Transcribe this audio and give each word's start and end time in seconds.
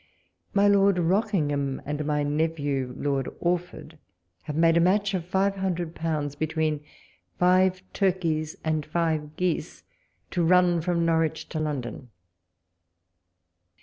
My 0.55 0.67
Lord 0.67 0.97
Rock 0.97 1.31
ingham 1.31 1.79
and 1.85 2.05
my 2.07 2.23
nephew 2.23 2.95
Loid 2.97 3.29
Orford 3.39 3.99
have 4.45 4.55
made 4.55 4.75
a 4.75 4.79
match 4.79 5.13
of 5.13 5.23
five 5.27 5.57
hundred 5.57 5.93
pounds, 5.93 6.33
between 6.33 6.81
five 7.37 7.83
turkeys 7.93 8.55
and 8.63 8.83
five 8.83 9.35
geese, 9.35 9.83
to 10.31 10.43
run 10.43 10.81
from 10.81 11.05
Norwich 11.05 11.49
to 11.49 11.59
London. 11.59 12.09